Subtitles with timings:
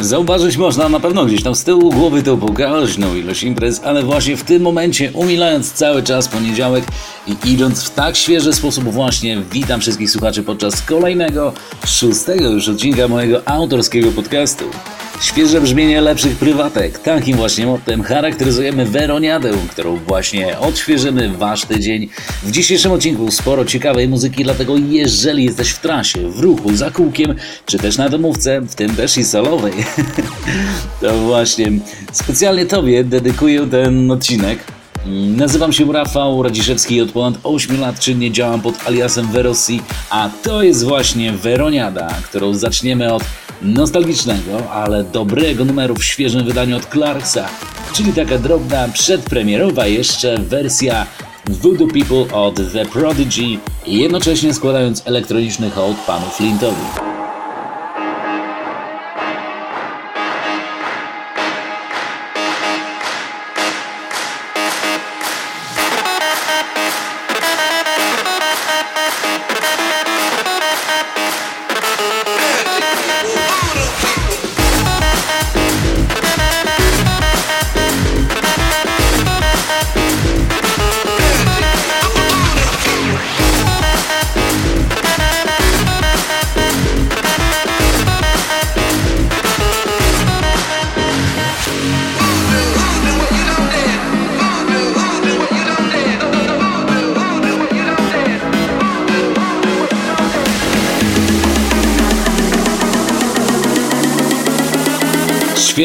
[0.00, 4.36] Zauważyć można na pewno gdzieś tam z tyłu głowy tą pokaźną ilość imprez, ale właśnie
[4.36, 6.84] w tym momencie, umilając cały czas poniedziałek
[7.26, 11.52] i idąc w tak świeży sposób właśnie, witam wszystkich słuchaczy podczas kolejnego,
[11.86, 14.64] szóstego już odcinka mojego autorskiego podcastu.
[15.20, 16.98] Świeże brzmienie lepszych prywatek.
[16.98, 22.08] Takim właśnie mottem charakteryzujemy Weroniadę, którą właśnie odświeżymy wasz tydzień.
[22.42, 27.34] W dzisiejszym odcinku sporo ciekawej muzyki, dlatego jeżeli jesteś w trasie, w ruchu, za kółkiem,
[27.66, 29.72] czy też na domówce, w tym też i solowej,
[31.00, 31.72] to właśnie
[32.12, 34.79] specjalnie Tobie dedykuję ten odcinek.
[35.06, 40.30] Nazywam się Rafał Radziszewski i od ponad 8 lat czynnie działam pod aliasem Verosi, a
[40.42, 43.22] to jest właśnie Weroniada, którą zaczniemy od
[43.62, 47.48] nostalgicznego, ale dobrego numeru w świeżym wydaniu od Clarksa,
[47.92, 51.06] czyli taka drobna, przedpremierowa jeszcze wersja
[51.46, 57.09] Voodoo People od The Prodigy, jednocześnie składając elektroniczny hołd panu Flintowi.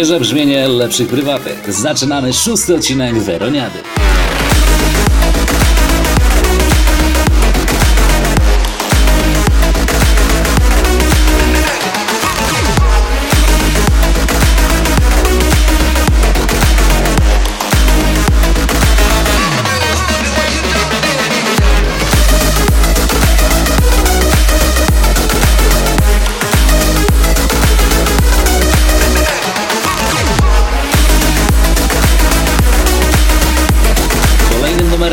[0.06, 1.74] Świeże brzmienie lepszych prywatek.
[1.74, 3.95] Zaczynamy szósty odcinek Weroniady.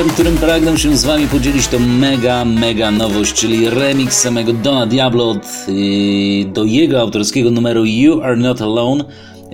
[0.09, 5.31] Którym pragnę się z Wami podzielić, to mega, mega nowość, czyli remix samego Dona Diablo
[5.31, 9.05] od, yy, do jego autorskiego numeru You Are Not Alone.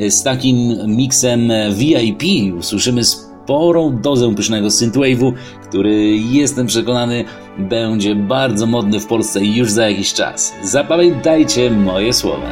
[0.08, 5.32] Z takim miksem VIP usłyszymy sporą dozę pysznego synthwave'u,
[5.68, 7.24] który jestem przekonany
[7.58, 10.54] będzie bardzo modny w Polsce już za jakiś czas.
[10.62, 12.50] Zapamiętajcie moje słowa.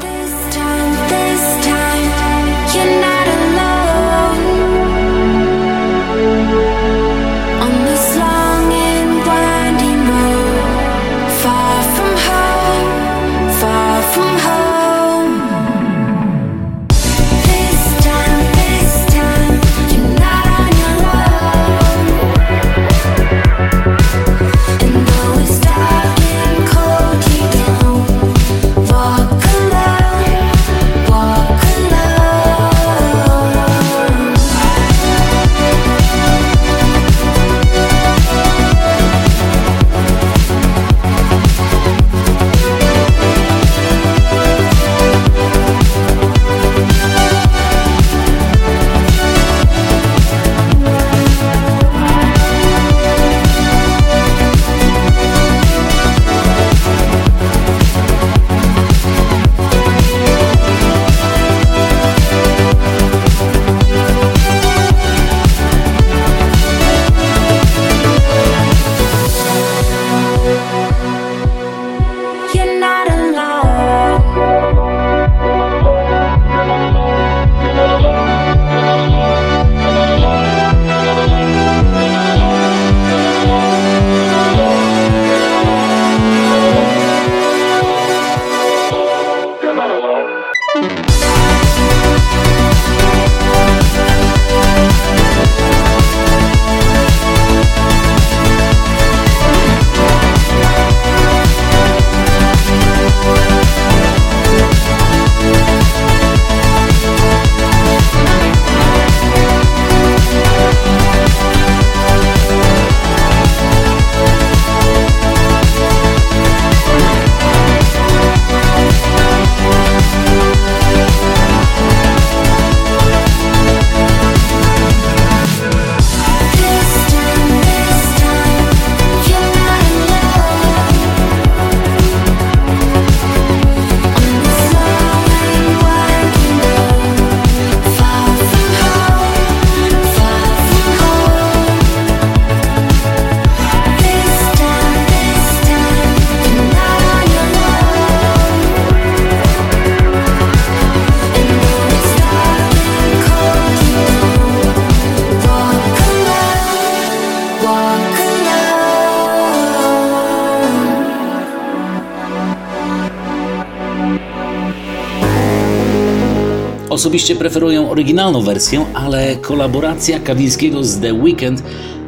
[167.07, 171.63] osobiście preferuję oryginalną wersję, ale kolaboracja Kawińskiego z The Weeknd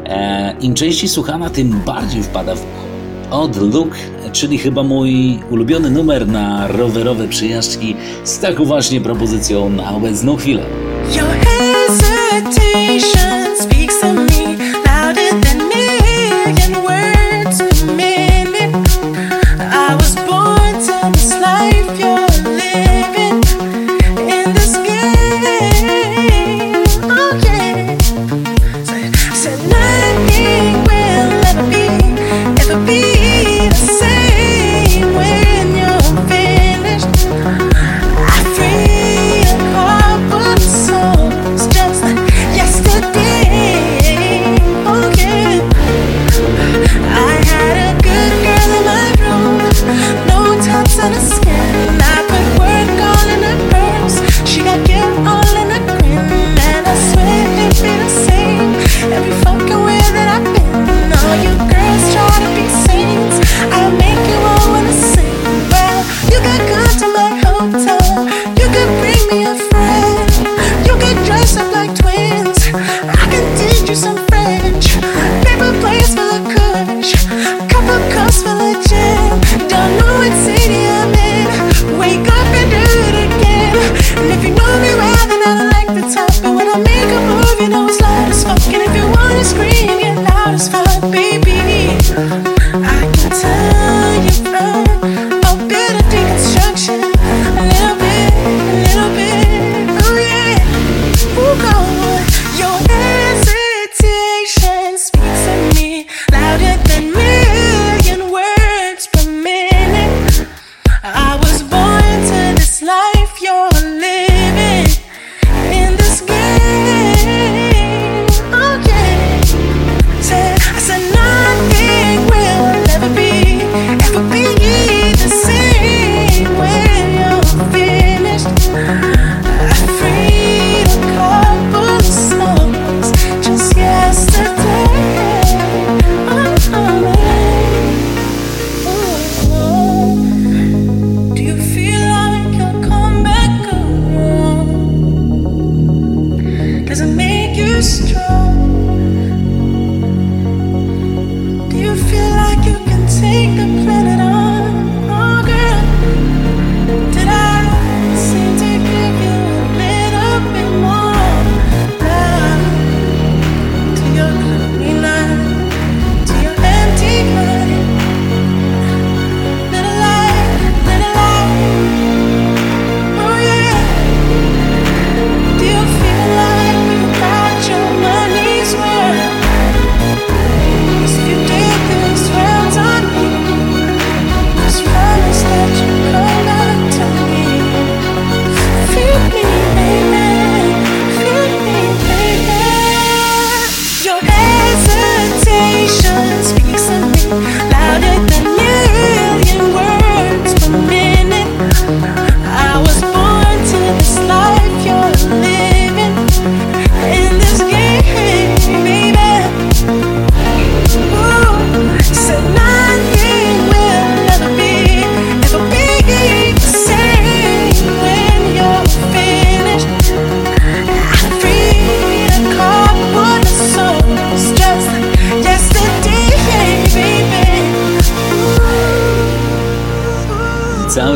[0.04, 2.64] e, im częściej słuchana, tym bardziej wpada w
[3.30, 3.90] Odd Look,
[4.32, 10.62] czyli chyba mój ulubiony numer na rowerowe przyjażdżki z taką właśnie propozycją na obecną chwilę.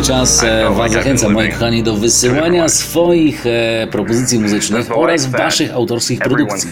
[0.02, 5.74] cały czas e, Was zachęcam, moi kochani, do wysyłania swoich e, propozycji muzycznych oraz Waszych
[5.74, 6.70] autorskich produkcji.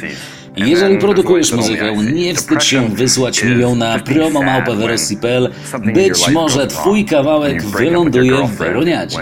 [0.56, 5.50] Jeżeli produkujesz muzykę, nie wstydź się wysłać mi ją na promomałpawerosi.pl.
[5.94, 9.18] Być może twój kawałek wyląduje w Weroniadzie.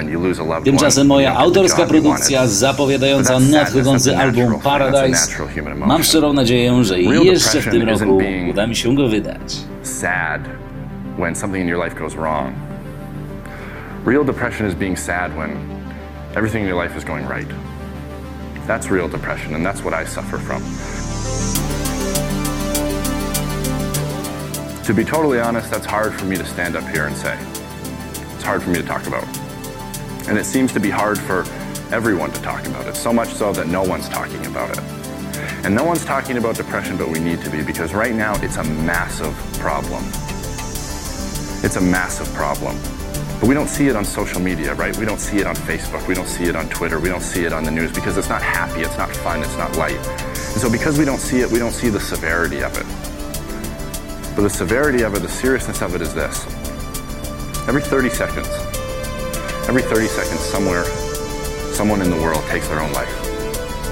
[0.65, 5.29] Tymczasem moja autorska produkcja zapowiadająca nadchodzący album Paradise.
[5.77, 8.19] Mam szczerą nadzieję, że jeszcze w tym roku
[8.51, 9.57] uda mi się go wydać.
[9.83, 10.41] Sad
[11.19, 12.68] when something in your life goes wrong.
[14.09, 15.53] Real depression is being sad when
[16.35, 17.47] everything in your life is going right.
[18.67, 20.63] That's real depression, and that's what I suffer from.
[24.83, 27.39] To be totally honest, that's hard for me to stand up here and say.
[28.35, 29.25] It's hard for me to talk about.
[30.27, 31.41] And it seems to be hard for
[31.93, 34.83] everyone to talk about it, so much so that no one's talking about it.
[35.67, 38.57] And no one's talking about depression, but we need to be because right now it's
[38.57, 40.03] a massive problem.
[41.63, 42.75] It's a massive problem.
[43.41, 44.97] But we don't see it on social media, right?
[44.97, 46.07] We don't see it on Facebook.
[46.09, 46.99] We don't see it on Twitter.
[46.99, 49.57] We don't see it on the news because it's not happy, it's not fun, it's
[49.57, 49.97] not light.
[49.97, 52.87] And so because we don't see it, we don't see the severity of it.
[54.35, 56.47] But the severity of it, the seriousness of it is this.
[57.69, 58.49] Every 30 seconds,
[59.69, 60.85] every 30 seconds, somewhere,
[61.75, 63.13] someone in the world takes their own life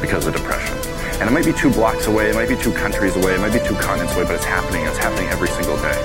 [0.00, 0.76] because of depression.
[1.21, 3.53] And it might be two blocks away, it might be two countries away, it might
[3.53, 4.85] be two continents away, but it's happening.
[4.87, 5.99] It's happening every single day.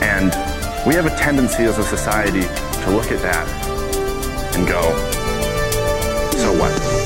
[0.00, 0.55] And
[0.86, 3.46] we have a tendency as a society to look at that
[4.54, 4.82] and go,
[6.36, 7.05] so what?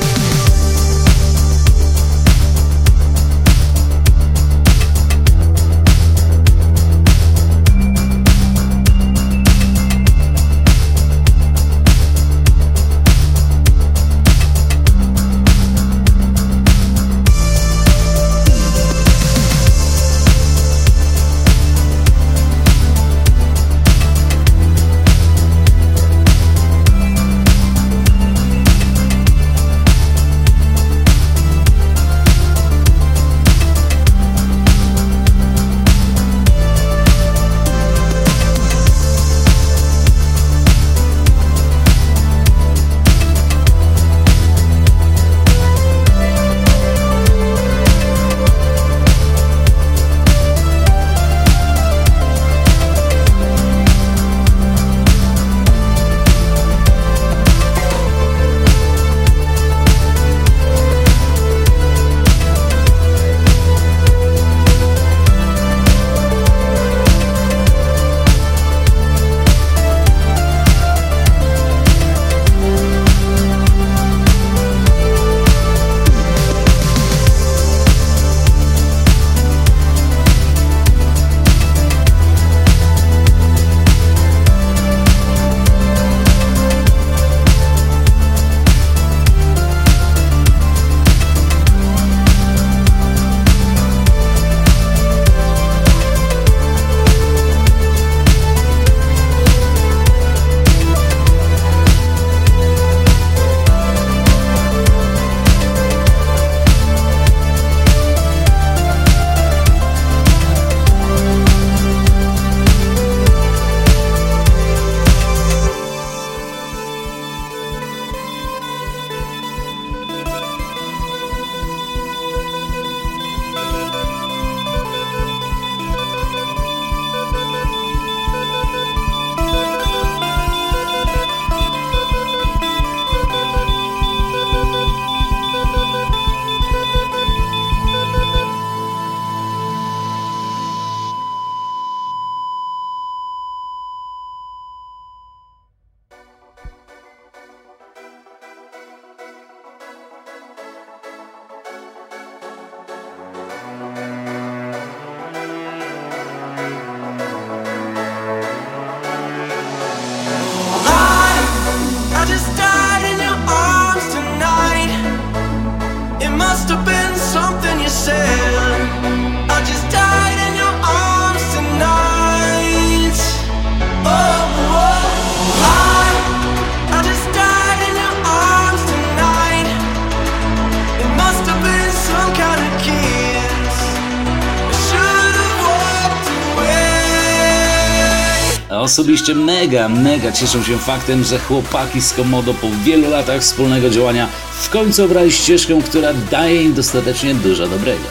[188.91, 194.29] Osobiście mega, mega cieszę się faktem, że chłopaki z Komodo po wielu latach wspólnego działania
[194.53, 198.05] w końcu obrali ścieżkę, która daje im dostatecznie dużo dobrego.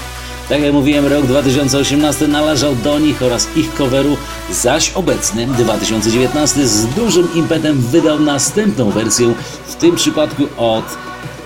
[0.50, 4.18] Tak jak mówiłem, rok 2018 należał do nich oraz ich coveru,
[4.52, 9.34] zaś obecny 2019 z dużym impetem wydał następną wersję,
[9.68, 10.86] w tym przypadku od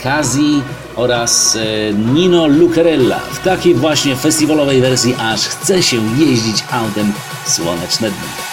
[0.03, 0.61] Kazi
[0.95, 7.13] oraz e, Nino Lucarella w takiej właśnie festiwalowej wersji, aż chce się jeździć autem
[7.45, 8.52] słoneczne dni.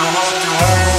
[0.00, 0.89] you want to hurt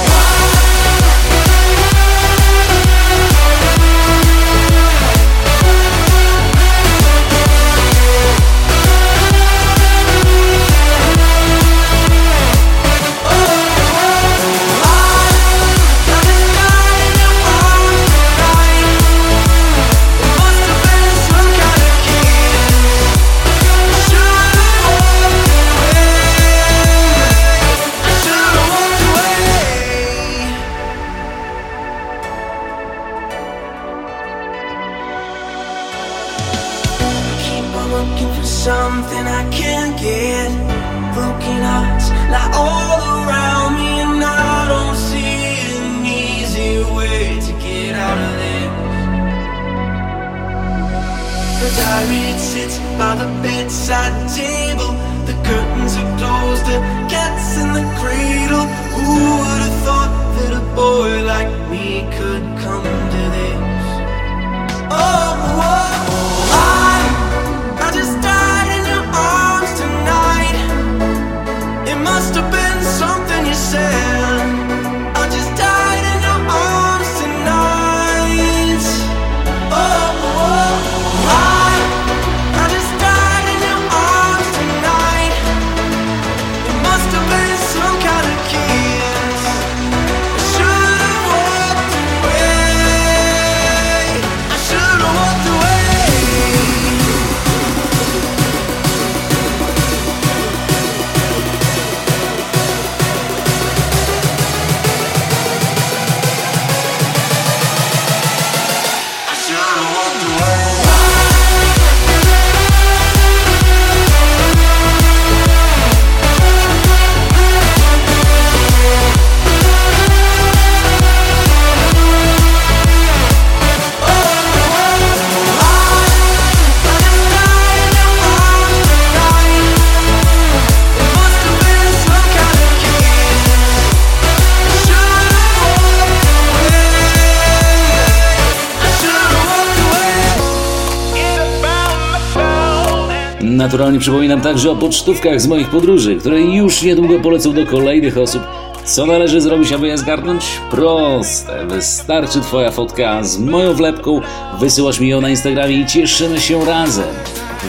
[143.62, 148.42] Naturalnie przypominam także o pocztówkach z moich podróży, które już niedługo polecą do kolejnych osób.
[148.84, 150.44] Co należy zrobić, aby je zgarnąć?
[150.70, 151.66] Proste.
[151.66, 154.20] Wystarczy Twoja fotka z moją wlepką,
[154.60, 157.08] wysyłasz mi ją na Instagramie i cieszymy się razem.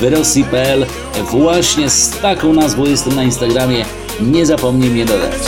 [0.02, 0.86] Wyrosji.pl
[1.32, 3.86] Właśnie z taką nazwą jestem na Instagramie.
[4.22, 5.42] Nie zapomnij mnie dodać.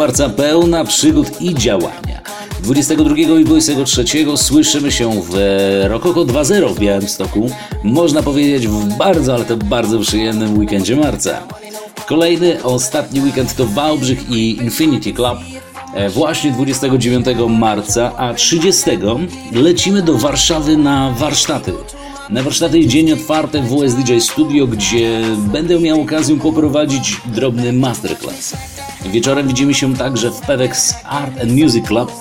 [0.00, 2.22] marca pełna przygód i działania.
[2.62, 4.04] 22 i 23
[4.36, 5.34] słyszymy się w
[5.88, 7.50] Rokoko 2.0 w Białymstoku.
[7.84, 11.42] Można powiedzieć w bardzo, ale to bardzo przyjemnym weekendzie marca.
[12.06, 15.38] Kolejny, ostatni weekend to Wałbrzych i Infinity Club.
[15.94, 18.90] E, właśnie 29 marca, a 30
[19.52, 21.72] lecimy do Warszawy na warsztaty.
[22.30, 28.56] Na warsztaty dzień otwarty w WSDJ Studio, gdzie będę miał okazję poprowadzić drobny masterclass.
[29.06, 32.12] Wieczorem widzimy się także w Pewex Art and Music Club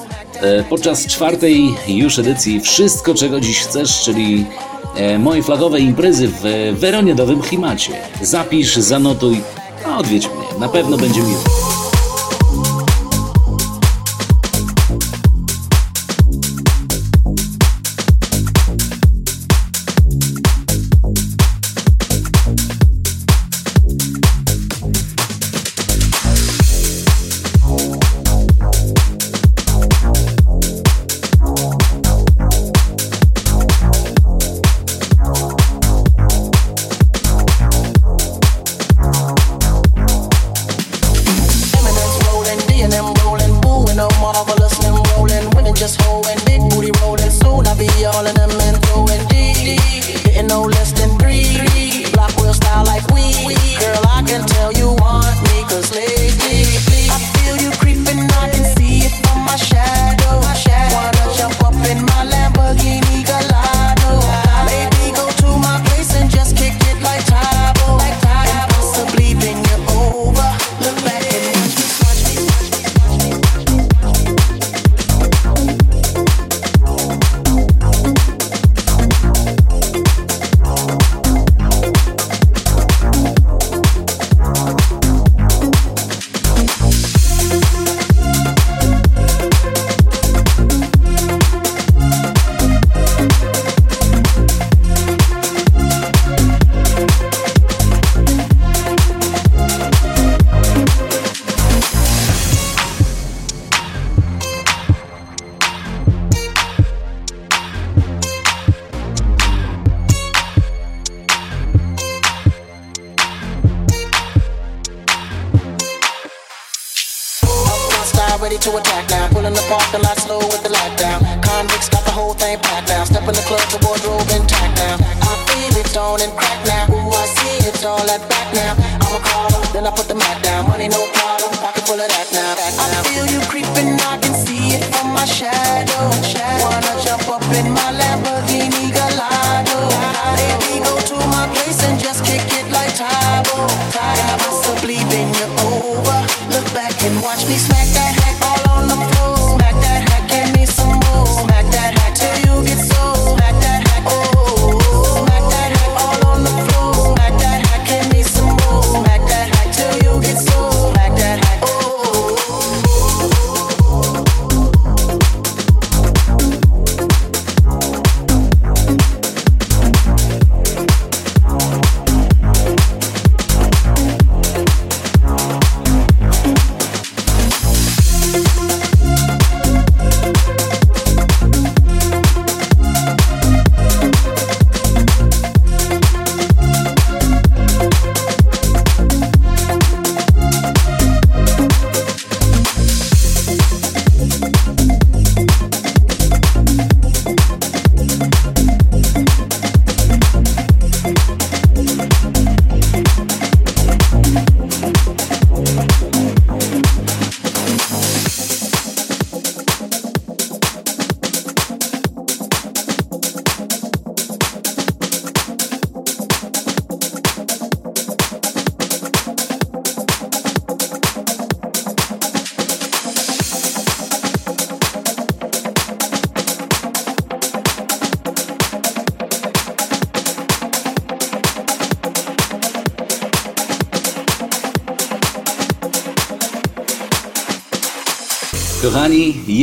[0.42, 4.46] e, podczas czwartej już edycji Wszystko czego dziś chcesz, czyli
[4.96, 6.44] e, mojej flagowej imprezy w
[6.80, 7.94] Weroniadowym klimacie.
[8.22, 9.42] Zapisz, zanotuj,
[9.86, 11.79] a odwiedź mnie, na pewno będzie miło.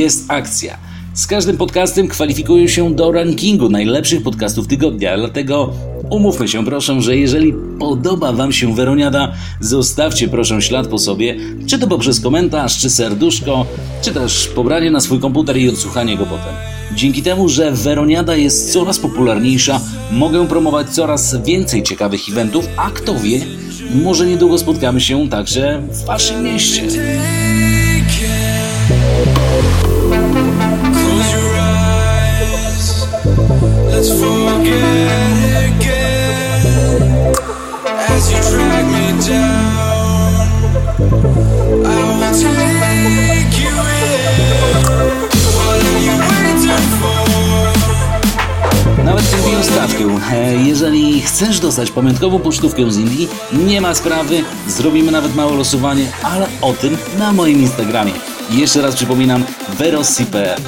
[0.07, 0.79] Jest akcja.
[1.15, 5.73] Z każdym podcastem kwalifikują się do rankingu najlepszych podcastów tygodnia, dlatego
[6.11, 11.79] umówmy się proszę, że jeżeli podoba Wam się Weroniada, zostawcie proszę ślad po sobie, czy
[11.79, 13.67] to poprzez komentarz, czy serduszko,
[14.03, 16.55] czy też pobranie na swój komputer i odsłuchanie go potem.
[16.95, 19.81] Dzięki temu, że Weroniada jest coraz popularniejsza,
[20.13, 23.41] mogę promować coraz więcej ciekawych eventów, a kto wie,
[24.03, 26.83] może niedługo spotkamy się także w Waszym mieście.
[33.97, 35.37] Let's forget
[35.69, 36.63] again.
[38.13, 40.35] As you drag me down,
[41.85, 44.17] I will take you in.
[45.57, 46.75] What you?
[49.05, 50.05] Nawet zrobiłem stawkę.
[50.33, 56.07] E, Jeżeli chcesz dostać pamiątkową pocztówkę z Indii, nie ma sprawy, zrobimy nawet małe losowanie,
[56.23, 58.13] ale o tym na moim Instagramie.
[58.51, 59.45] Jeszcze raz przypominam,
[59.79, 60.61] verossi.pl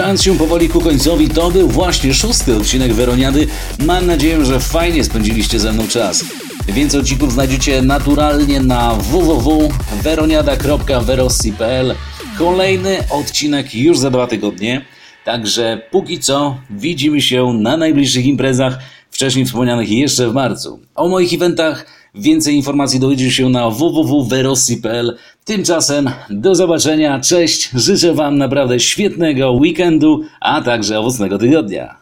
[0.00, 3.46] Zbliżając się powoli ku końcowi, to był właśnie szósty odcinek Weroniady.
[3.78, 6.24] Mam nadzieję, że fajnie spędziliście ze mną czas.
[6.68, 11.94] Więcej odcinków znajdziecie naturalnie na www.weroniada.verossi.pl
[12.38, 14.84] Kolejny odcinek już za dwa tygodnie.
[15.24, 18.78] Także póki co widzimy się na najbliższych imprezach,
[19.10, 20.80] wcześniej wspomnianych jeszcze w marcu.
[20.94, 25.16] O moich eventach więcej informacji dowiedzieć się na www.verossi.pl.
[25.44, 31.99] Tymczasem do zobaczenia, cześć, życzę Wam naprawdę świetnego weekendu, a także owocnego tygodnia.